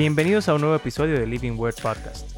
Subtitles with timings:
[0.00, 2.34] Bienvenidos a un nuevo episodio de Living Word Podcast.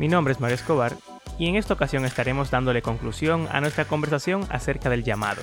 [0.00, 0.96] Mi nombre es Mario Escobar
[1.38, 5.40] y en esta ocasión estaremos dándole conclusión a nuestra conversación acerca del llamado.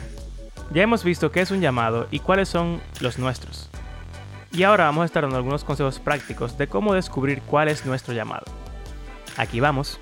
[0.73, 3.69] Ya hemos visto qué es un llamado y cuáles son los nuestros.
[4.51, 8.13] Y ahora vamos a estar dando algunos consejos prácticos de cómo descubrir cuál es nuestro
[8.13, 8.43] llamado.
[9.37, 9.97] Aquí vamos.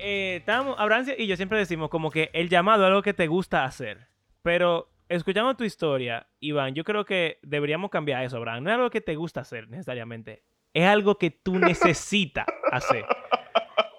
[0.00, 3.64] Eh, Abraham y yo siempre decimos como que el llamado es algo que te gusta
[3.64, 4.08] hacer.
[4.42, 8.64] Pero escuchando tu historia, Iván, yo creo que deberíamos cambiar eso, Abraham.
[8.64, 10.44] No es algo que te gusta hacer necesariamente.
[10.72, 13.04] Es algo que tú necesitas hacer.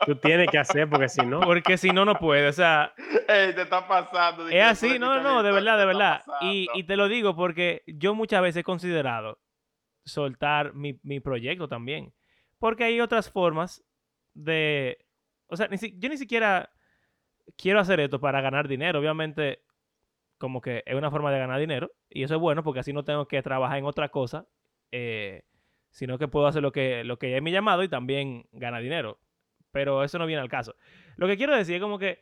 [0.06, 2.50] Tú tienes que hacer porque si no, Porque si no, no puedes.
[2.50, 2.94] O sea,
[3.28, 4.48] Ey, te está pasando.
[4.48, 4.98] es así.
[4.98, 6.24] No, no, de verdad, de verdad.
[6.42, 9.40] Y, y te lo digo porque yo muchas veces he considerado
[10.06, 12.14] soltar mi, mi proyecto también.
[12.60, 13.84] Porque hay otras formas
[14.34, 15.06] de...
[15.50, 16.72] O sea, ni si- yo ni siquiera
[17.58, 19.00] quiero hacer esto para ganar dinero.
[19.00, 19.62] Obviamente,
[20.38, 21.92] como que es una forma de ganar dinero.
[22.10, 24.48] Y eso es bueno porque así no tengo que trabajar en otra cosa.
[24.92, 25.44] eh,
[25.92, 29.20] sino que puedo hacer lo que, lo que es mi llamado y también ganar dinero.
[29.72, 30.76] Pero eso no viene al caso.
[31.18, 32.20] Lo que quiero decir es como que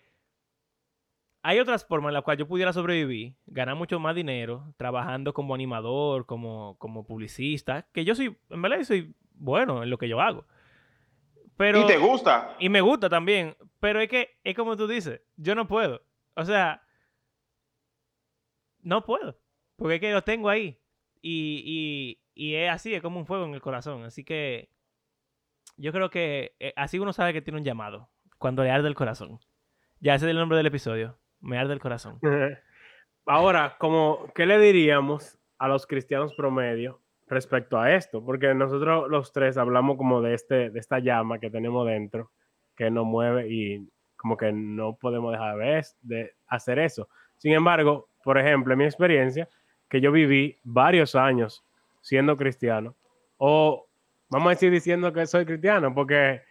[1.44, 5.54] hay otras formas en las cuales yo pudiera sobrevivir, ganar mucho más dinero, trabajando como
[5.56, 10.20] animador, como, como publicista, que yo soy, en verdad, soy bueno en lo que yo
[10.20, 10.46] hago.
[11.58, 12.56] Pero, ¿Y te gusta?
[12.60, 16.04] y me gusta también, pero es que es como tú dices, yo no puedo.
[16.36, 16.84] O sea,
[18.82, 19.40] no puedo,
[19.76, 20.80] porque es que lo tengo ahí.
[21.20, 24.04] Y, y, y es así, es como un fuego en el corazón.
[24.04, 24.70] Así que
[25.78, 28.96] yo creo que eh, así uno sabe que tiene un llamado, cuando le arde el
[28.96, 29.40] corazón.
[30.00, 32.20] Ya ese es el nombre del episodio, me arde el corazón.
[33.26, 38.24] ahora, como, ¿qué le diríamos a los cristianos promedio respecto a esto?
[38.24, 42.32] Porque nosotros los tres hablamos como de, este, de esta llama que tenemos dentro,
[42.76, 45.58] que nos mueve y como que no podemos dejar
[46.02, 47.08] de, hacer eso.
[47.38, 49.48] Sin embargo, por ejemplo, en mi experiencia,
[49.90, 51.64] que yo viví varios años
[52.02, 52.96] siendo cristiano,
[53.38, 53.88] o
[54.30, 56.42] vamos a decir diciendo que soy cristiano, porque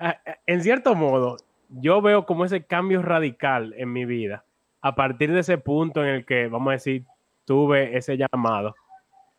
[0.00, 1.36] eh, eh, en cierto modo
[1.68, 4.44] yo veo como ese cambio radical en mi vida
[4.80, 7.04] a partir de ese punto en el que, vamos a decir,
[7.44, 8.76] tuve ese llamado,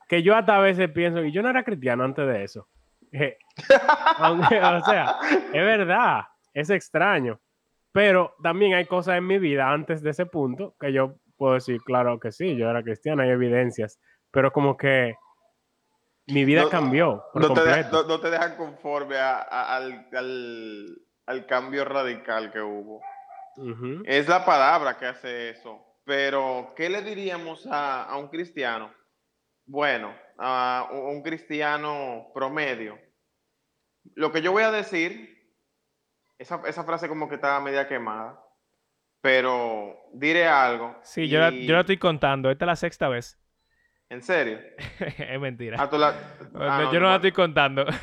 [0.07, 2.68] que yo hasta a veces pienso que yo no era cristiano antes de eso.
[3.13, 3.38] Eh,
[4.18, 6.23] aunque, o sea, es verdad,
[6.53, 7.40] es extraño,
[7.94, 11.79] pero también hay cosas en mi vida antes de ese punto que yo puedo decir,
[11.85, 13.97] claro que sí, yo era cristiano, hay evidencias,
[14.29, 15.16] pero como que
[16.28, 18.01] mi vida No- cambió por No te, de- completo.
[18.03, 20.97] no- no te dejan conforme a- a- al, al-
[21.28, 23.01] al cambio radical que hubo.
[23.56, 24.03] Ujú.
[24.06, 25.79] Es la palabra que hace eso.
[26.03, 28.91] Pero, ¿qué le diríamos a, a un cristiano?
[29.67, 32.97] Bueno, a un cristiano promedio.
[34.16, 35.38] Lo que yo voy a decir,
[36.39, 38.41] esa, esa frase como que estaba media quemada,
[39.22, 40.95] pero diré algo.
[41.03, 43.38] Sí, yo la, yo la estoy contando, esta es la sexta vez.
[44.09, 44.59] ¿En serio?
[45.00, 45.78] es mentira.
[45.79, 46.07] Ah, la-
[46.55, 47.85] ah, No, yo no la estoy contando.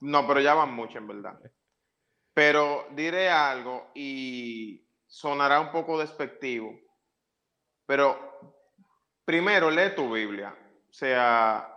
[0.00, 1.40] No, pero ya van mucho en verdad.
[2.34, 6.78] Pero diré algo y sonará un poco despectivo.
[7.86, 8.54] Pero
[9.24, 10.54] primero lee tu Biblia.
[10.94, 11.68] Sea,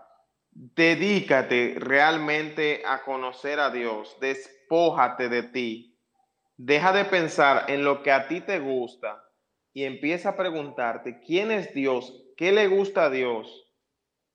[0.51, 4.15] dedícate realmente a conocer a Dios.
[4.21, 5.99] Despójate de ti.
[6.55, 9.23] Deja de pensar en lo que a ti te gusta
[9.73, 13.73] y empieza a preguntarte quién es Dios, qué le gusta a Dios,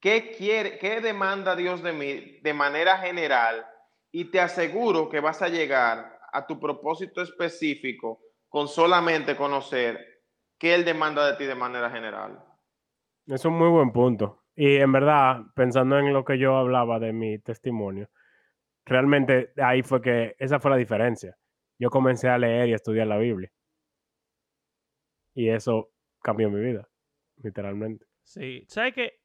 [0.00, 3.64] qué quiere, qué demanda Dios de mí de manera general
[4.10, 10.24] y te aseguro que vas a llegar a tu propósito específico con solamente conocer
[10.58, 12.44] qué Él demanda de ti de manera general.
[13.28, 14.41] Es un muy buen punto.
[14.54, 18.10] Y en verdad, pensando en lo que yo hablaba de mi testimonio,
[18.84, 21.36] realmente ahí fue que esa fue la diferencia.
[21.78, 23.50] Yo comencé a leer y a estudiar la Biblia.
[25.34, 25.90] Y eso
[26.20, 26.88] cambió mi vida,
[27.42, 28.06] literalmente.
[28.22, 29.20] Sí, ¿sabes qué?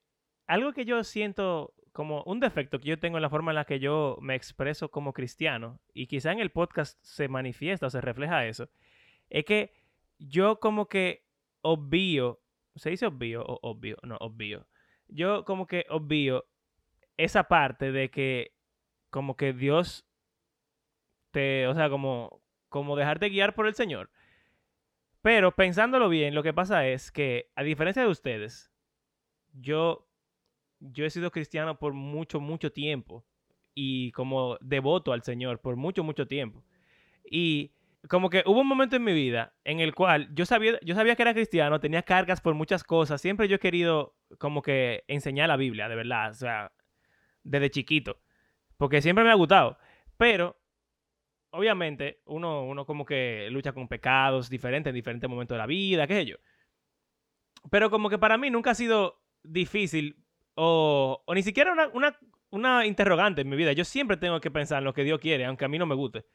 [0.48, 3.66] Algo que yo siento como un defecto que yo tengo en la forma en la
[3.66, 8.02] que yo me expreso como cristiano, y quizá en el podcast se manifiesta o se
[8.02, 8.70] refleja eso,
[9.30, 9.74] es que
[10.20, 11.26] yo como que
[11.62, 12.40] obvio,
[12.76, 13.98] ¿se dice obvio o obvio?
[14.04, 14.68] No, obvio.
[15.08, 16.46] Yo como que obvio
[17.18, 18.54] esa parte de que
[19.10, 20.06] como que Dios
[21.32, 24.10] te, o sea, como, como dejarte guiar por el Señor.
[25.22, 28.72] Pero pensándolo bien, lo que pasa es que, a diferencia de ustedes,
[29.54, 30.08] yo,
[30.80, 33.26] yo he sido cristiano por mucho, mucho tiempo
[33.74, 36.64] y como devoto al Señor por mucho, mucho tiempo.
[37.30, 37.74] Y
[38.10, 41.16] como que hubo un momento en mi vida en el cual yo sabía, yo sabía
[41.16, 45.50] que era cristiano, tenía cargas por muchas cosas, siempre yo he querido como que enseñar
[45.50, 46.72] la Biblia, de verdad, o sea,
[47.44, 48.22] desde chiquito,
[48.78, 49.78] porque siempre me ha gustado,
[50.18, 50.60] pero
[51.50, 56.08] obviamente uno, uno como que lucha con pecados diferentes en diferentes momentos de la vida,
[56.08, 56.38] qué sé yo.
[57.70, 60.24] Pero como que para mí nunca ha sido difícil
[60.56, 62.18] o, o ni siquiera una, una,
[62.50, 63.74] una interrogante en mi vida.
[63.74, 65.96] Yo siempre tengo que pensar en lo que Dios quiere, aunque a mí no me
[65.96, 66.26] guste.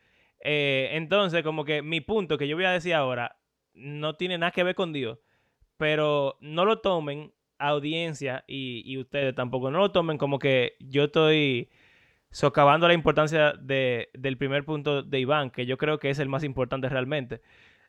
[0.43, 3.39] Eh, entonces, como que mi punto que yo voy a decir ahora
[3.75, 5.19] no tiene nada que ver con Dios,
[5.77, 11.05] pero no lo tomen audiencia y, y ustedes tampoco, no lo tomen como que yo
[11.05, 11.71] estoy
[12.33, 16.29] socavando la importancia de, del primer punto de Iván, que yo creo que es el
[16.29, 17.43] más importante realmente.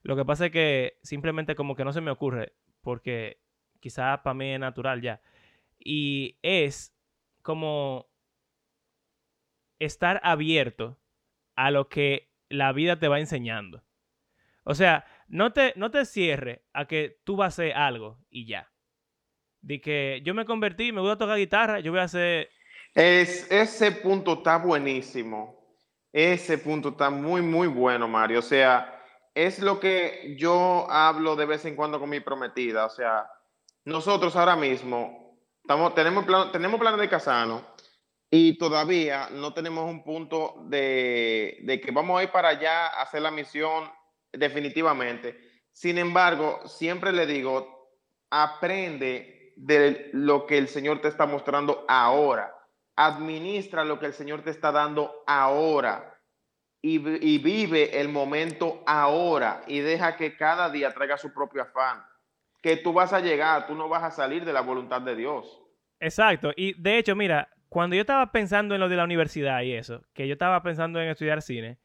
[0.03, 3.39] Lo que pasa es que simplemente como que no se me ocurre, porque
[3.79, 5.21] quizá para mí es natural ya.
[5.79, 6.93] Y es
[7.41, 8.09] como
[9.79, 10.99] estar abierto
[11.55, 13.83] a lo que la vida te va enseñando.
[14.63, 18.47] O sea, no te, no te cierres a que tú vas a hacer algo y
[18.47, 18.71] ya.
[19.61, 22.49] De que yo me convertí, me voy a tocar guitarra, yo voy a hacer...
[22.93, 25.61] Es, ese punto está buenísimo.
[26.11, 28.39] Ese punto está muy, muy bueno, Mario.
[28.39, 29.01] O sea,
[29.33, 32.85] es lo que yo hablo de vez en cuando con mi prometida.
[32.85, 33.27] O sea,
[33.85, 37.63] nosotros ahora mismo estamos, tenemos, plan, tenemos planes de casarnos
[38.35, 43.21] y todavía no tenemos un punto de, que vamos a ir para allá a hacer
[43.21, 43.91] la misión
[44.31, 45.37] definitivamente.
[45.71, 47.91] Sin embargo, siempre le digo,
[48.31, 52.51] aprende de lo que el Señor te está mostrando ahora.
[52.95, 56.19] Administra lo que el Señor te está dando ahora.
[56.81, 56.97] Y
[57.37, 59.61] vive el momento ahora.
[59.67, 62.03] Y deja que cada día traiga su propio afán.
[62.63, 65.59] Que tú vas a llegar, tú no vas a salir de la voluntad de Dios.
[65.99, 66.51] Exacto.
[66.55, 70.03] Y de hecho, mira, cuando yo estaba pensando en lo de la universidad y eso,
[70.13, 71.79] que yo estaba pensando en estudiar cine,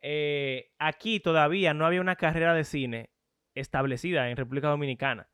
[0.00, 3.10] eh, aquí todavía no había una carrera de cine
[3.54, 5.28] establecida en República Dominicana.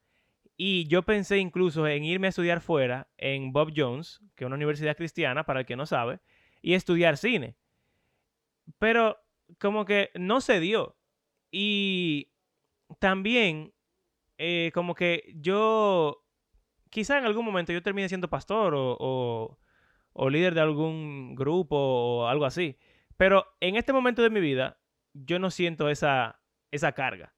[0.55, 4.57] Y yo pensé incluso en irme a estudiar fuera, en Bob Jones, que es una
[4.57, 6.21] universidad cristiana, para el que no sabe,
[6.61, 7.57] y estudiar cine.
[8.79, 9.17] Pero
[9.59, 10.99] como que no se dio.
[11.51, 12.35] Y
[12.99, 13.73] también,
[14.37, 16.23] eh, como que yo,
[16.91, 19.60] quizá en algún momento yo termine siendo pastor o, o
[20.13, 22.79] o líder de algún grupo o algo así.
[23.17, 24.79] Pero en este momento de mi vida,
[25.13, 26.41] yo no siento esa,
[26.71, 27.35] esa carga.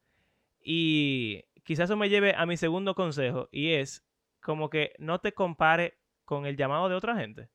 [0.62, 4.06] Y quizás eso me lleve a mi segundo consejo y es
[4.40, 7.50] como que no te compare con el llamado de otra gente.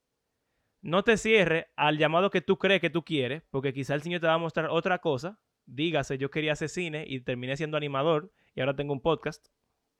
[0.82, 4.22] No te cierre al llamado que tú crees que tú quieres, porque quizás el Señor
[4.22, 5.40] te va a mostrar otra cosa.
[5.66, 9.48] Dígase, yo quería hacer cine y terminé siendo animador y ahora tengo un podcast.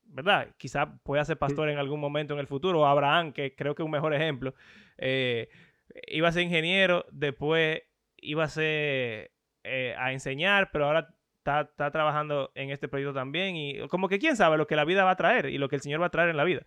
[0.10, 0.50] ¿Verdad?
[0.58, 3.84] Quizá pueda ser pastor en algún momento en el futuro, o Abraham, que creo que
[3.84, 4.54] es un mejor ejemplo,
[4.98, 5.50] eh,
[6.08, 7.84] iba a ser ingeniero, después
[8.18, 9.32] iba a ser
[9.64, 11.10] eh, a enseñar, pero ahora
[11.40, 14.86] está, está, trabajando en este proyecto también, y como que quién sabe lo que la
[14.86, 16.62] vida va a traer y lo que el Señor va a traer en la vida.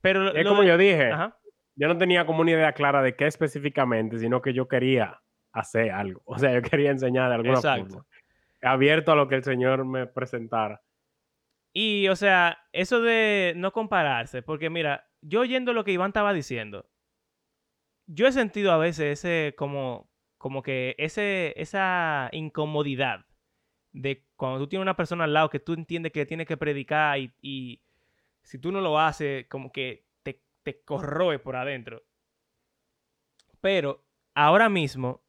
[0.00, 1.38] Pero es como yo dije, Ajá.
[1.76, 5.20] yo no tenía como una idea clara de qué específicamente, sino que yo quería
[5.52, 7.86] hacer algo, o sea, yo quería enseñar de alguna Exacto.
[7.86, 8.06] forma,
[8.62, 10.82] abierto a lo que el Señor me presentara.
[11.72, 16.32] Y, o sea, eso de no compararse, porque mira, yo oyendo lo que Iván estaba
[16.32, 16.88] diciendo,
[18.06, 23.26] yo he sentido a veces ese, como, como que ese, esa incomodidad
[23.92, 27.18] de cuando tú tienes una persona al lado que tú entiendes que tiene que predicar
[27.18, 27.82] y,
[28.42, 32.02] si tú no lo haces, como que te, te corroe por adentro.
[33.60, 35.22] Pero ahora mismo,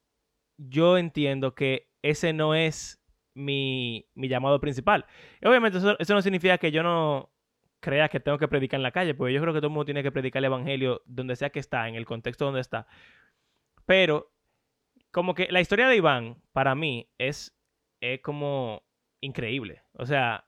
[0.57, 3.00] yo entiendo que ese no es
[3.33, 5.05] mi, llamado principal.
[5.43, 7.31] Obviamente eso, no significa que yo no
[7.79, 9.85] crea que tengo que predicar en la calle, porque yo creo que todo el mundo
[9.85, 12.87] tiene que predicar el Evangelio donde sea que está, en el contexto donde está.
[13.85, 14.31] Pero
[15.11, 17.57] como que la historia de Iván, para mí, es,
[18.01, 18.83] es como
[19.21, 19.83] increíble.
[19.93, 20.45] O sea,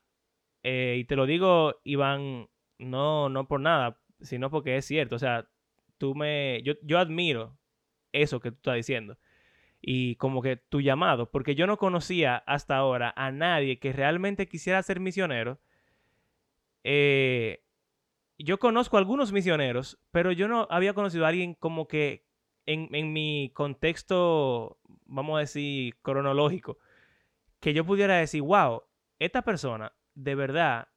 [0.62, 2.48] eh, y te lo digo, Iván,
[2.78, 5.16] no, no por nada, sino porque es cierto.
[5.16, 5.48] O sea,
[5.98, 7.58] tú me, yo, yo admiro
[8.12, 9.18] eso que tú estás diciendo
[9.86, 14.48] y como que tu llamado, porque yo no conocía hasta ahora a nadie que realmente
[14.48, 15.60] quisiera ser misionero.
[16.84, 17.62] Eh,
[18.38, 22.24] yo conozco a algunos misioneros, pero yo no había conocido a alguien como que
[22.64, 26.78] en, en, mi contexto, vamos a decir, cronológico,
[27.60, 28.84] que yo pudiera decir, wow,
[29.18, 30.88] esta persona de verdad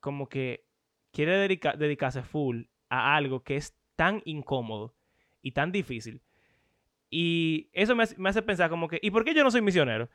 [0.00, 0.66] como que
[1.12, 4.96] quiere dedica dedicarse full a algo que es tan incómodo
[5.42, 6.22] y tan difícil
[7.16, 9.62] y eso me hace, me hace, pensar como que, ¿y por qué yo no soy
[9.62, 10.08] misionero?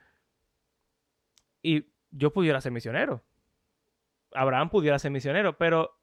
[1.63, 3.23] Y yo pudiera ser misionero.
[4.33, 5.97] Abraham pudiera ser misionero, pero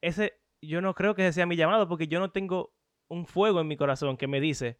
[0.00, 2.72] ese, yo no creo que ese sea mi llamado porque yo no tengo
[3.08, 4.78] un fuego en mi corazón que me dice,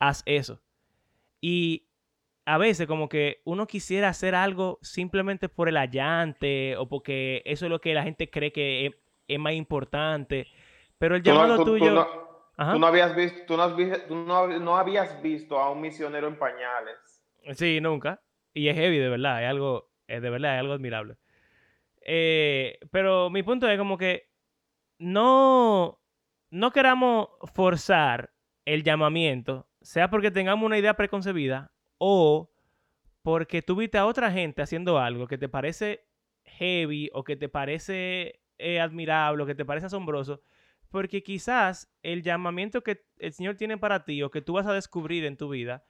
[0.00, 0.60] haz eso.
[1.40, 1.86] Y
[2.44, 7.66] a veces como que uno quisiera hacer algo simplemente por el allante o porque eso
[7.66, 8.94] es lo que la gente cree que es,
[9.28, 10.48] es más importante.
[10.98, 11.92] Pero el no- llamado tú tuyo...
[11.92, 12.27] no-
[12.58, 12.72] Ajá.
[12.72, 16.28] tú no habías visto, tú no, has tú no- no habías visto a un misionero
[16.28, 17.22] en pañales.
[17.54, 18.20] Sí, nunca.
[18.52, 19.42] Y es heavy, de verdad.
[19.42, 21.16] Es algo, es de verdad, es algo admirable.
[22.02, 24.28] Eh, pero mi punto es como que
[24.98, 26.00] no,
[26.50, 28.30] no queramos forzar
[28.64, 32.50] el llamamiento, sea porque tengamos una idea preconcebida o
[33.22, 36.04] porque tú viste a otra gente haciendo algo que te parece
[36.44, 40.42] heavy o que te parece eh, admirable o que te parece asombroso,
[40.90, 44.72] porque quizás el llamamiento que el Señor tiene para ti o que tú vas a
[44.72, 45.84] descubrir en tu vida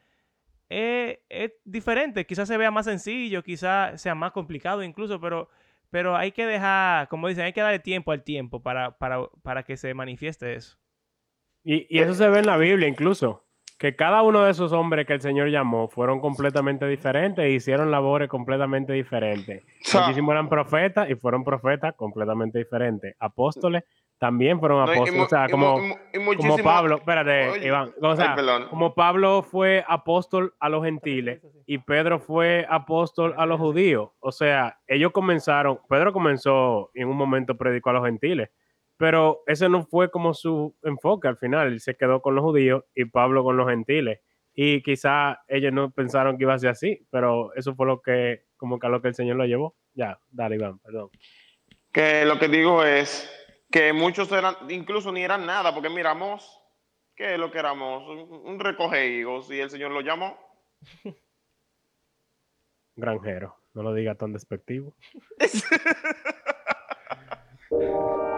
[0.68, 2.26] es, es diferente.
[2.26, 5.48] Quizás se vea más sencillo, quizás sea más complicado incluso, pero,
[5.90, 9.62] pero hay que dejar, como dicen, hay que darle tiempo al tiempo para, para, para
[9.62, 10.78] que se manifieste eso.
[11.64, 13.44] Y, y eso se ve en la Biblia incluso,
[13.78, 17.90] que cada uno de esos hombres que el Señor llamó fueron completamente diferentes e hicieron
[17.90, 19.64] labores completamente diferentes.
[19.94, 23.14] Muchísimos eran profetas y fueron profetas completamente diferentes.
[23.18, 23.84] Apóstoles
[24.18, 25.22] también fueron No, y apóstoles.
[25.24, 25.80] o sea, y como,
[26.12, 27.92] y como Pablo, espérate, Oye, Iván.
[28.02, 33.46] O sea, ay, como Pablo fue apóstol a los gentiles y Pedro fue apóstol a
[33.46, 34.10] los judíos.
[34.18, 38.50] O sea, ellos comenzaron, Pedro comenzó y en un momento predicó a los gentiles,
[38.96, 41.68] pero ese no fue como su enfoque al final.
[41.68, 44.20] Él se quedó con los judíos y Pablo con los gentiles.
[44.52, 48.46] Y quizá ellos no pensaron que iba a ser así, pero eso fue lo que,
[48.56, 49.76] como que a lo que el Señor lo llevó.
[49.94, 51.10] Ya, dale, Iván, perdón.
[51.92, 53.30] Que lo que digo es
[53.70, 56.60] que muchos eran, incluso ni eran nada, porque miramos,
[57.14, 58.08] ¿qué es lo que éramos?
[58.08, 60.38] Un, recoge higos y el Señor lo llamó.
[62.96, 64.94] Granjero, no lo diga tan despectivo.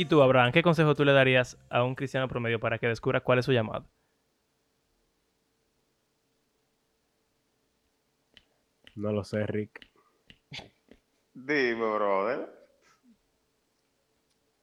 [0.00, 3.20] ¿Y tú, Abraham, qué consejo tú le darías a un cristiano promedio para que descubra
[3.20, 3.84] cuál es su llamado?
[8.94, 9.90] No lo sé, Rick.
[11.34, 12.48] Dime, brother.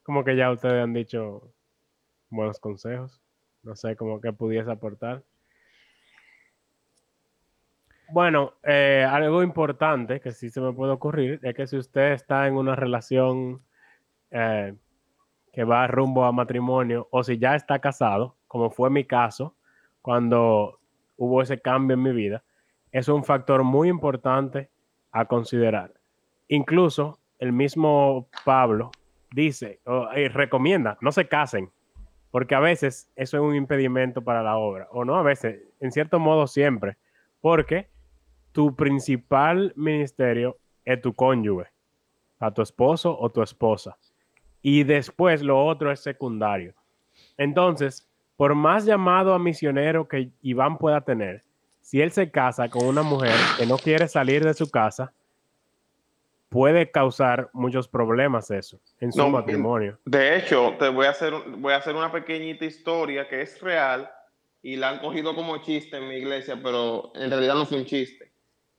[0.02, 1.54] Como que ya ustedes han dicho
[2.30, 3.22] buenos consejos.
[3.62, 5.22] No sé cómo que pudiese aportar.
[8.10, 12.48] Bueno, eh, algo importante que sí se me puede ocurrir es que si usted está
[12.48, 13.62] en una relación
[14.32, 14.74] eh,
[15.52, 19.54] que va rumbo a matrimonio o si ya está casado, como fue mi caso,
[20.02, 20.78] cuando
[21.16, 22.42] hubo ese cambio en mi vida,
[22.92, 24.70] es un factor muy importante
[25.12, 25.92] a considerar.
[26.48, 28.90] Incluso el mismo Pablo
[29.32, 31.70] dice o, y recomienda, no se casen,
[32.30, 35.92] porque a veces eso es un impedimento para la obra, o no a veces, en
[35.92, 36.96] cierto modo siempre,
[37.40, 37.88] porque
[38.52, 41.66] tu principal ministerio es tu cónyuge,
[42.38, 43.96] a tu esposo o tu esposa,
[44.62, 46.74] y después lo otro es secundario.
[47.36, 51.42] Entonces, por más llamado a misionero que Iván pueda tener,
[51.80, 55.12] si él se casa con una mujer que no quiere salir de su casa,
[56.48, 59.98] puede causar muchos problemas eso en su No, matrimonio.
[60.04, 64.10] De hecho, te voy a hacer, voy a hacer una pequeñita historia que es real
[64.62, 67.84] y la han cogido como chiste en mi iglesia, pero en realidad no fue un
[67.84, 68.32] chiste.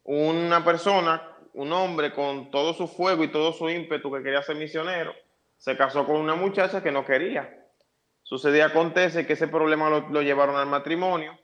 [0.03, 1.21] Una persona,
[1.53, 5.13] un hombre con todo su fuego y todo su ímpetu que quería ser misionero,
[5.59, 7.67] se casó con una muchacha que no quería.
[8.23, 11.37] Sucedía, acontece que ese problema lo, lo llevaron al matrimonio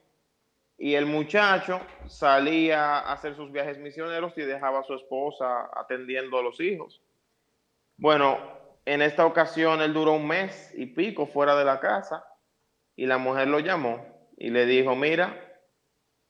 [0.78, 6.40] y el muchacho salía a hacer sus viajes misioneros y dejaba a su esposa atendiendo
[6.40, 7.02] a los hijos.
[7.98, 8.38] Bueno,
[8.86, 12.26] en esta ocasión él duró un mes y pico fuera de la casa
[12.96, 14.06] y la mujer lo llamó
[14.38, 15.62] y le dijo, mira,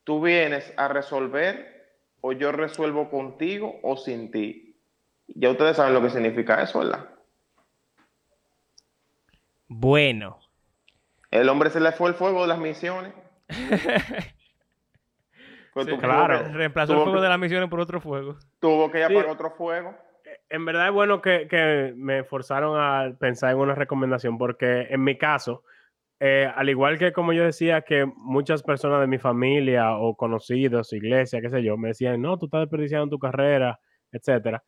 [0.04, 4.76] tú vienes a resolver o yo resuelvo contigo o sin ti.
[5.28, 7.15] Ya ustedes saben lo que significa eso, ¿verdad?
[9.68, 10.38] Bueno.
[11.30, 13.12] El hombre se le fue el fuego de las misiones.
[15.72, 16.38] Pues Sí, claro.
[16.42, 18.36] que- Reemplazó el fuego que- de las misiones por otro fuego.
[18.60, 19.04] Tuvo que Sí.
[19.04, 19.94] apagar otro fuego.
[20.48, 25.04] En verdad es bueno que, que me forzaron a pensar en una recomendación porque en
[25.04, 25.64] mi caso,
[26.18, 30.94] eh, al igual que como yo decía que muchas personas de mi familia o conocidos,
[30.94, 33.78] iglesia, qué sé yo, me decían, no, tú estás desperdiciando tu carrera,
[34.12, 34.64] etcétera.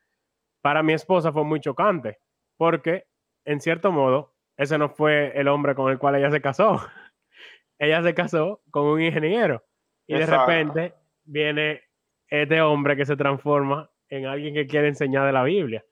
[0.61, 2.19] Para mi esposa fue muy chocante
[2.59, 3.05] porque,
[3.47, 6.83] en cierto modo, ese no fue el hombre con el cual ella se casó.
[7.79, 9.65] ella se casó con un ingeniero
[10.07, 11.83] y de repente viene
[12.29, 15.85] este hombre que se transforma en alguien que quiere enseñar de la Biblia.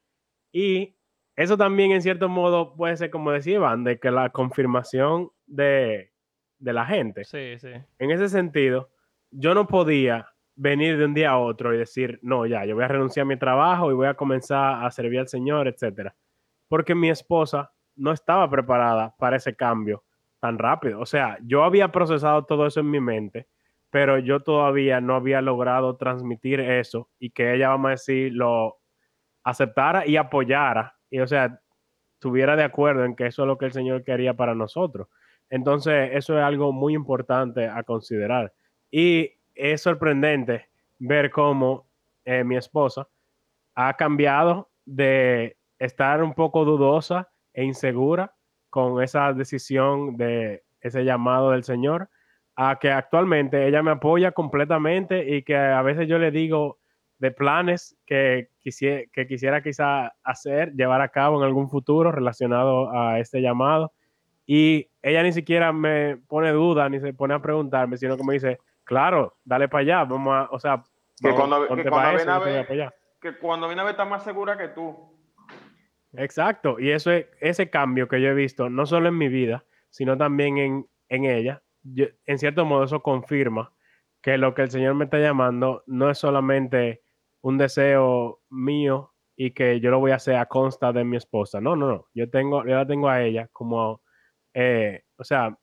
[0.53, 0.97] Y
[1.37, 6.13] eso también en cierto modo puede ser como decía Iván, de que la confirmación de,
[6.59, 7.25] de la gente.
[7.25, 7.71] Sí, sí.
[7.99, 8.91] En ese sentido,
[9.31, 12.85] yo no podía venir de un día a otro y decir, no, ya, yo voy
[12.85, 16.17] a renunciar a mi trabajo y voy a comenzar a servir al Señor, etcétera.
[16.69, 20.05] Porque mi esposa no estaba preparada para ese cambio
[20.41, 21.01] tan rápido.
[21.01, 23.49] O sea, yo había procesado todo eso en mi mente,
[23.91, 28.79] pero yo todavía no había logrado transmitir eso y que ella, vamos a decir, lo
[29.45, 30.97] aceptara y apoyara.
[31.11, 31.61] Y, o sea,
[32.15, 35.09] estuviera de acuerdo en que eso es lo que el Señor quería para nosotros.
[35.49, 38.53] Entonces, eso es algo muy importante a considerar.
[38.91, 41.89] Y es sorprendente ver cómo
[42.25, 43.09] eh, mi esposa
[43.75, 48.35] ha cambiado de estar un poco dudosa e insegura
[48.71, 52.11] con esa decisión de ese llamado del Señor,
[52.55, 56.79] a que actualmente ella me apoya completamente y que a veces yo le digo
[57.19, 62.91] de planes que quisiera, que quisiera quizá hacer, llevar a cabo en algún futuro relacionado
[62.93, 63.93] a este llamado.
[64.45, 68.35] Y ella ni siquiera me pone duda ni se pone a preguntarme, sino que me
[68.35, 70.83] dice, claro, dale para allá, vamos a, o sea,
[71.21, 74.05] Que vamos, cuando, que cuando eso, viene a ver, que cuando viene a ver está
[74.05, 75.16] más segura que tú.
[76.17, 79.65] Exacto, y eso es, ese cambio que yo he visto, no solo en mi vida,
[79.91, 83.73] sino también en, en ella, yo- en cierto modo eso confirma
[84.23, 87.03] que lo que el Señor me está llamando no es solamente
[87.43, 91.61] un deseo mío y que yo lo voy a hacer a consta de mi esposa.
[91.61, 92.07] No, no, no.
[92.15, 94.03] Yo tengo, yo la tengo a ella como,
[94.55, 95.57] eh, o sea,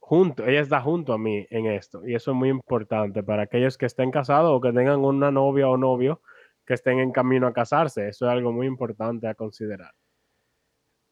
[0.00, 2.06] junto, ella está junto a mí en esto.
[2.06, 5.68] Y eso es muy importante para aquellos que estén casados o que tengan una novia
[5.68, 6.22] o novio
[6.64, 8.08] que estén en camino a casarse.
[8.08, 9.94] Eso es algo muy importante a considerar.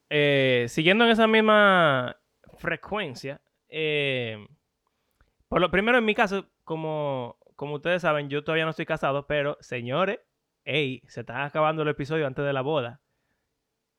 [0.09, 2.17] Eh, siguiendo en esa misma
[2.57, 4.45] frecuencia, eh,
[5.47, 9.27] por lo primero en mi caso, como, como ustedes saben, yo todavía no estoy casado,
[9.27, 10.19] pero señores,
[10.65, 13.01] hey, se está acabando el episodio antes de la boda.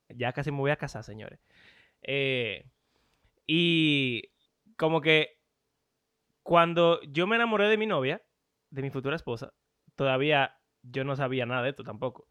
[0.09, 1.40] Ya casi me voy a casar, señores.
[2.02, 2.66] Eh,
[3.46, 4.31] y
[4.76, 5.38] como que
[6.42, 8.22] cuando yo me enamoré de mi novia,
[8.70, 9.52] de mi futura esposa,
[9.96, 12.29] todavía yo no sabía nada de esto tampoco.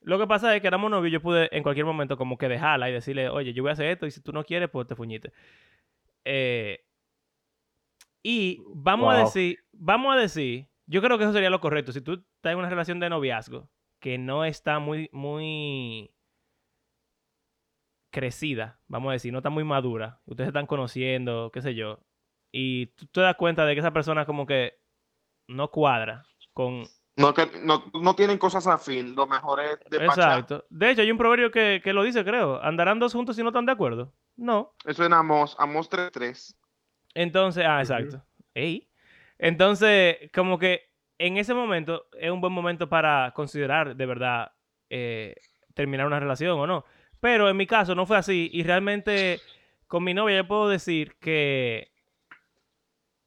[0.00, 2.90] Lo que pasa es que éramos novios, yo pude en cualquier momento como que dejarla
[2.90, 4.94] y decirle, oye, yo voy a hacer esto y si tú no quieres, pues te
[4.94, 5.32] fuñiste.
[6.24, 6.84] Eh,
[8.22, 11.92] y vamos a decir, vamos a decir, yo creo que eso sería lo correcto.
[11.92, 16.14] Si tú estás en una relación de noviazgo que no está muy, muy
[18.10, 22.00] crecida, vamos a decir, no está muy madura, ustedes se están conociendo, qué sé yo,
[22.52, 24.78] y tú te das cuenta de que esa persona como que
[25.48, 26.84] no cuadra con,
[27.16, 30.64] No, que, no, no tienen cosas afín, lo mejor es de Exacto.
[30.68, 32.60] De hecho, hay un proverbio que, que lo dice, creo.
[32.60, 34.12] ¿Andarán dos juntos si no están de acuerdo?
[34.36, 34.74] No.
[34.84, 36.56] Eso es en Amos, Amos 3.3.
[37.14, 38.24] Entonces, ah, exacto.
[38.52, 38.88] Ey.
[39.38, 44.52] Entonces, como que en ese momento es un buen momento para considerar de verdad
[44.90, 45.36] eh,
[45.74, 46.84] terminar una relación o no.
[47.20, 49.40] Pero en mi caso no fue así y realmente
[49.86, 51.92] con mi novia yo puedo decir que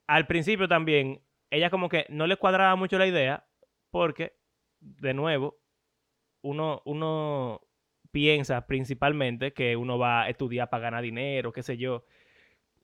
[0.06, 3.46] al principio también ella como que no le cuadraba mucho la idea
[3.92, 4.34] porque,
[4.80, 5.60] de nuevo,
[6.42, 7.62] uno, uno
[8.12, 12.06] piensa principalmente que uno va a estudiar para ganar dinero, qué sé yo.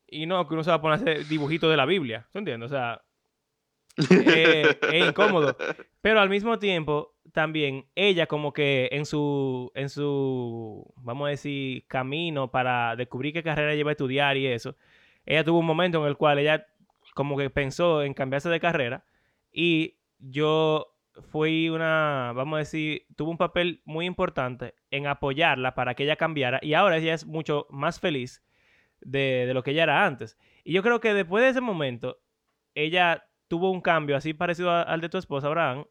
[0.07, 2.27] Y no, que uno se va a poner a hacer dibujitos de la Biblia.
[2.31, 2.71] ¿Tú entiendes?
[2.71, 3.01] O sea,
[4.09, 5.55] eh, es incómodo.
[6.01, 11.85] Pero al mismo tiempo, también ella como que en su, en su, vamos a decir,
[11.87, 14.75] camino para descubrir qué carrera lleva a estudiar y eso,
[15.25, 16.67] ella tuvo un momento en el cual ella
[17.15, 19.05] como que pensó en cambiarse de carrera
[19.51, 25.93] y yo fui una, vamos a decir, tuvo un papel muy importante en apoyarla para
[25.93, 28.43] que ella cambiara y ahora ella es mucho más feliz
[29.01, 30.37] de, lo que ella era antes.
[30.63, 32.19] Y yo creo que después de ese momento,
[32.73, 35.85] ella tuvo un cambio así parecido al de tu esposa, Abraham,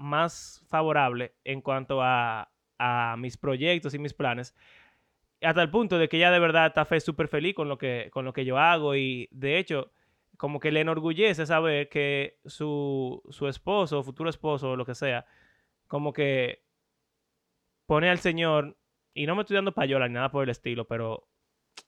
[0.00, 4.54] más favorable en cuanto a, a mis proyectos y mis planes,
[5.40, 8.24] hasta el punto de que ella de verdad está súper feliz con lo, que, con
[8.24, 9.92] lo que yo hago y de hecho
[10.38, 15.26] como que le enorgullece saber que su, su esposo, futuro esposo o lo que sea,
[15.88, 16.62] como que
[17.86, 18.78] pone al Señor,
[19.12, 21.28] y no me estoy dando payola ni nada por el estilo, pero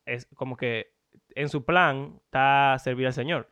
[0.04, 0.94] es como que
[1.36, 3.48] en su plan está servir al Señor.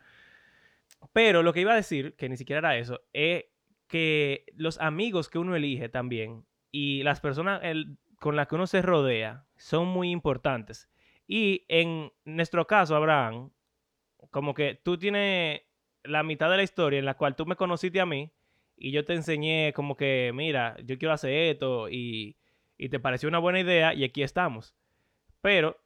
[1.13, 3.45] Pero lo que iba a decir, que ni siquiera era eso, es
[3.87, 7.61] que los amigos que uno elige también y las personas
[8.19, 10.89] con las que uno se rodea son muy importantes.
[11.25, 13.51] Y en nuestro caso, Abraham,
[14.31, 15.61] como que tú tienes
[16.03, 18.31] la mitad de la historia en la cual tú me conociste a mí
[18.77, 22.37] y yo te enseñé como que, mira, yo quiero hacer esto y,
[22.77, 24.75] y te pareció una buena idea y aquí estamos.
[25.41, 25.77] Pero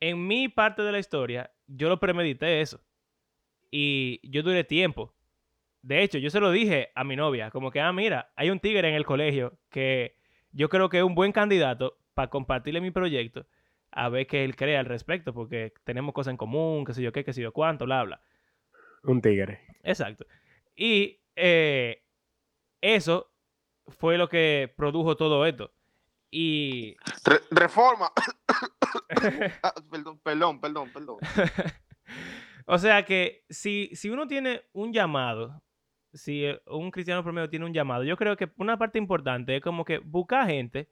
[0.00, 2.80] en mi parte de la historia, yo lo premedité eso.
[3.70, 5.14] Y yo duré tiempo.
[5.82, 8.60] De hecho, yo se lo dije a mi novia, como que, ah, mira, hay un
[8.60, 10.16] tigre en el colegio que
[10.52, 13.46] yo creo que es un buen candidato para compartirle mi proyecto
[13.96, 17.12] a ver qué él cree al respecto, porque tenemos cosas en común, qué sé yo
[17.12, 18.20] qué, qué sé yo cuánto, bla, bla.
[19.04, 19.62] Un tigre.
[19.82, 20.26] Exacto.
[20.76, 22.02] Y eh,
[22.82, 23.32] eso
[23.88, 25.72] fue lo que produjo todo esto.
[26.30, 26.96] Y...
[27.24, 28.12] Re- reforma.
[29.62, 31.16] Ah, perdón, perdón, perdón, perdón.
[32.66, 35.62] o sea que si, si uno tiene un llamado,
[36.12, 39.62] si eh, un cristiano promedio tiene un llamado, yo creo que una parte importante es
[39.62, 40.88] como que buscar gente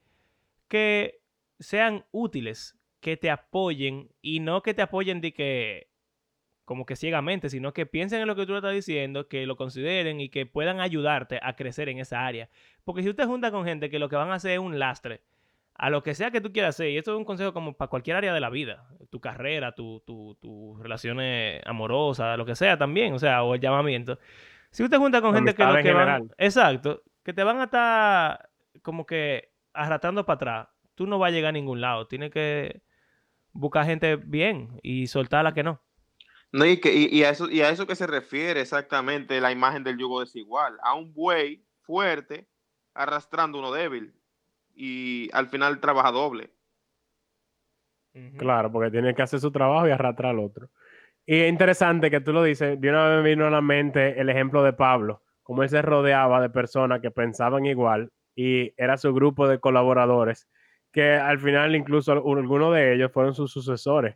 [0.68, 1.20] que
[1.58, 5.90] sean útiles, que te apoyen y no que te apoyen de que
[6.64, 9.56] como que ciegamente, sino que piensen en lo que tú le estás diciendo, que lo
[9.56, 12.48] consideren y que puedan ayudarte a crecer en esa área.
[12.82, 15.20] Porque si usted junta con gente que lo que van a hacer es un lastre
[15.74, 17.90] a lo que sea que tú quieras hacer, y esto es un consejo como para
[17.90, 22.78] cualquier área de la vida, tu carrera, tu, tu, tus relaciones amorosas, lo que sea
[22.78, 24.18] también, o sea, o el llamamiento.
[24.70, 27.64] Si usted junta con Tu gente que lo que van, exacto, que te van a
[27.64, 28.48] estar
[28.80, 32.06] como que arrastrando para atrás, tú no vas a llegar a ningún lado.
[32.06, 32.83] Tienes que
[33.54, 35.80] buscar gente bien y soltar la que no.
[36.52, 39.50] No, y, que, y, y a eso, y a eso que se refiere exactamente la
[39.50, 40.76] imagen del yugo desigual.
[40.82, 42.46] A un buey fuerte
[42.94, 44.14] arrastrando uno débil.
[44.74, 46.52] Y al final trabaja doble.
[48.38, 50.68] Claro, porque tiene que hacer su trabajo y arrastrar al otro.
[51.26, 54.20] Y es interesante que tú lo dices, de una vez me vino a la mente
[54.20, 58.96] el ejemplo de Pablo, cómo él se rodeaba de personas que pensaban igual y era
[58.98, 60.48] su grupo de colaboradores,
[60.94, 64.14] que al final incluso algunos de ellos fueron sus sucesores.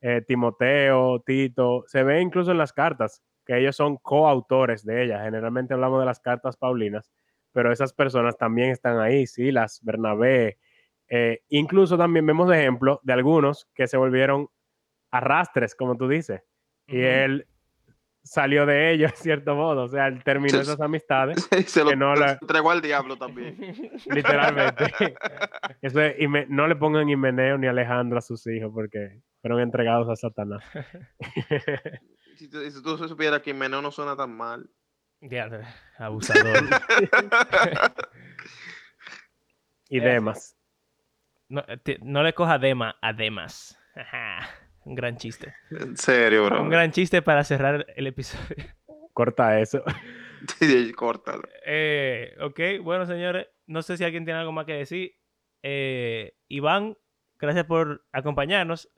[0.00, 5.24] Eh, Timoteo, Tito, se ve incluso en las cartas que ellos son coautores de ellas.
[5.24, 7.10] Generalmente hablamos de las cartas paulinas,
[7.50, 10.58] pero esas personas también están ahí, Silas, Bernabé,
[11.08, 14.48] eh, incluso también vemos ejemplos de algunos que se volvieron
[15.10, 16.42] arrastres, como tú dices,
[16.86, 17.48] y él
[18.22, 21.90] salió de ellos, en cierto modo, o sea, él terminó Sí, esas amistades, se lo
[21.90, 23.56] Que no se la- lo entregó al diablo también.
[24.06, 24.92] literalmente.
[25.82, 29.60] Eso es, y me- no le pongan Himeneo ni Alejandro a sus hijos porque fueron
[29.60, 30.62] entregados a Satanás.
[32.36, 34.68] Si, tú- si tú supieras que Meneo no suena tan mal.
[35.22, 35.60] Diablo,
[35.98, 36.64] abusador.
[39.88, 40.56] y Eh, demás.
[41.48, 43.76] No, eh, no le coja dema a demas.
[43.96, 44.48] Ajá,
[44.90, 45.54] Un gran chiste.
[45.70, 46.62] En serio, bro.
[46.62, 48.56] Un gran chiste para cerrar el episodio.
[49.14, 49.82] Corta eso.
[50.58, 51.42] Sí, Córtalo.
[51.66, 55.12] Eh, ok, bueno, señores, no sé si alguien tiene algo más que decir.
[55.62, 56.96] Eh, Iván,
[57.38, 58.88] gracias por acompañarnos.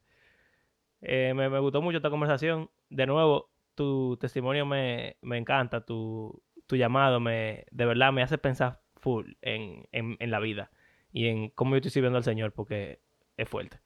[1.01, 2.71] Eh, me, me gustó mucho esta conversación.
[2.91, 8.39] De nuevo, tu testimonio me, me encanta, tu, tu llamado me, de verdad me hace
[8.39, 10.71] pensar full en, en, en la vida
[11.13, 13.01] y en cómo yo estoy sirviendo al Señor porque
[13.37, 13.81] es fuerte.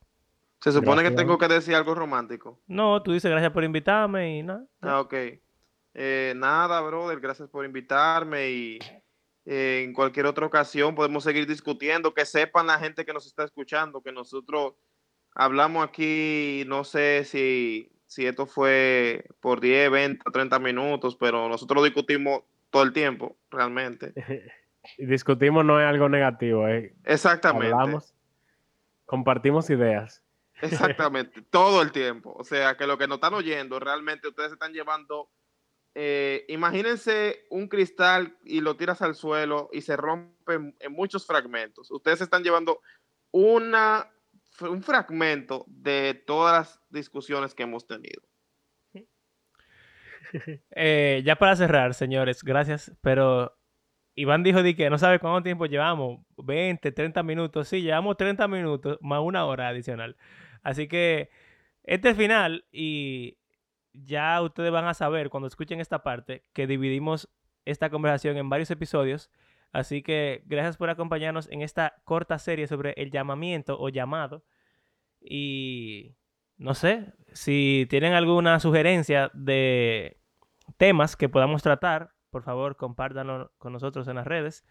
[0.60, 1.12] Se supone Gracias.
[1.12, 2.60] que tengo que decir algo romántico.
[2.66, 4.64] No, tú dices gracias por invitarme y nada.
[4.80, 5.14] Ah, ok.
[5.94, 8.78] Eh, nada, brother, gracias por invitarme y
[9.46, 13.44] eh, en cualquier otra ocasión podemos seguir discutiendo, que sepan la gente que nos está
[13.44, 14.74] escuchando, que nosotros
[15.34, 21.76] hablamos aquí, no sé si, si esto fue por 10, 20, 30 minutos, pero nosotros
[21.76, 24.12] lo discutimos todo el tiempo, realmente.
[24.98, 26.94] Y discutimos no es algo negativo, eh.
[27.04, 27.72] Exactamente.
[27.72, 28.14] hablamos,
[29.04, 30.25] compartimos ideas.
[30.62, 32.34] Exactamente, todo el tiempo.
[32.36, 35.30] O sea, que lo que nos están oyendo, realmente ustedes están llevando.
[35.94, 41.90] eh, imagínense un cristal y lo tiras al suelo y se rompe en, muchos fragmentos.
[41.90, 42.80] Ustedes están llevando
[43.30, 44.10] una,
[44.60, 48.22] un fragmento de todas las discusiones que hemos tenido.
[50.74, 53.56] Eh, ya para cerrar, señores, gracias, pero
[54.16, 58.48] Iván dijo de que no sabe cuánto tiempo llevamos, 20, 30 minutos, sí, llevamos 30
[58.48, 60.16] minutos más una hora adicional.
[60.66, 61.30] Así que
[61.84, 63.38] este es el final y
[63.92, 67.28] ya ustedes van a saber cuando escuchen esta parte que dividimos
[67.64, 69.30] esta conversación en varios episodios.
[69.70, 74.44] Así que gracias por acompañarnos en esta corta serie sobre el llamamiento o llamado.
[75.20, 76.16] Y
[76.58, 80.18] no sé, si tienen alguna sugerencia de
[80.78, 84.64] temas que podamos tratar, por favor, compártanlo con nosotros en las redes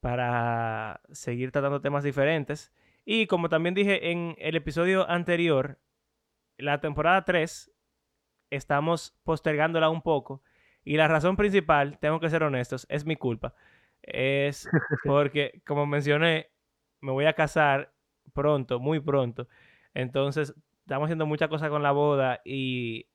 [0.00, 2.72] para seguir tratando temas diferentes.
[3.04, 5.78] Y como también dije en el episodio anterior,
[6.56, 7.70] la temporada 3
[8.50, 10.42] estamos postergándola un poco.
[10.84, 13.54] Y la razón principal, tengo que ser honestos, es mi culpa.
[14.02, 14.68] Es
[15.04, 16.50] porque, como mencioné,
[17.00, 17.92] me voy a casar
[18.32, 19.48] pronto, muy pronto.
[19.94, 23.06] Entonces, estamos haciendo muchas cosas con la boda y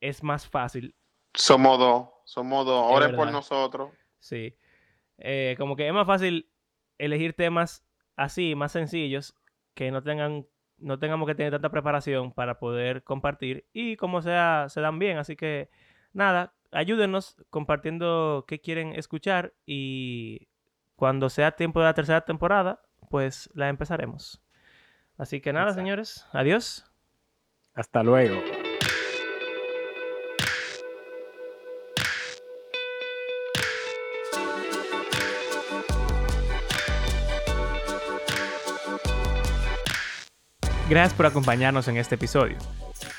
[0.00, 0.94] es más fácil.
[1.34, 2.92] Somos dos, somos dos.
[2.92, 3.90] Oren por nosotros.
[4.18, 4.56] Sí.
[5.18, 6.50] Eh, como que es más fácil
[6.96, 7.87] elegir temas
[8.18, 9.34] así, más sencillos,
[9.74, 14.66] que no tengan, no tengamos que tener tanta preparación para poder compartir y como sea,
[14.68, 15.16] se dan bien.
[15.16, 15.70] Así que
[16.12, 20.48] nada, ayúdenos compartiendo qué quieren escuchar y
[20.96, 24.42] cuando sea tiempo de la tercera temporada, pues la empezaremos.
[25.16, 26.84] Así que nada, señores, adiós.
[27.74, 28.57] Hasta luego.
[40.88, 42.56] Gracias por acompañarnos en este episodio.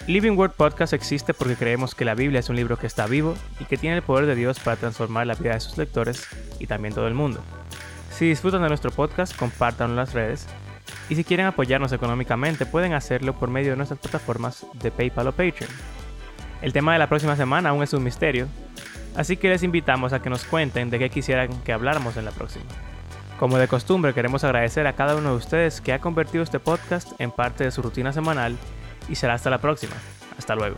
[0.08, 3.36] Living Word Podcast existe porque creemos que la Biblia es un libro que está vivo
[3.60, 6.28] y que tiene el poder de Dios para transformar la vida de sus lectores
[6.58, 7.42] y también todo el mundo.
[8.10, 10.48] Si disfrutan de nuestro podcast, compártanlo en las redes
[11.10, 15.32] y si quieren apoyarnos económicamente pueden hacerlo por medio de nuestras plataformas de PayPal o
[15.32, 15.70] Patreon.
[16.64, 18.48] El tema de la próxima semana aún es un misterio,
[19.16, 22.32] así que les invitamos a que nos cuenten de qué quisieran que habláramos en la
[22.32, 22.66] próxima.
[23.40, 27.14] Como de costumbre, queremos agradecer a cada uno de ustedes que ha convertido este podcast
[27.22, 28.58] en parte de su rutina semanal
[29.08, 29.96] y será hasta la próxima.
[30.38, 30.76] Hasta luego.